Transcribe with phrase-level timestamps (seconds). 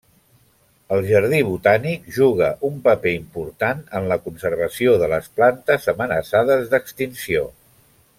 [0.95, 7.45] El jardí botànic juga un paper important en la conservació de les plantes amenaçades d'extinció.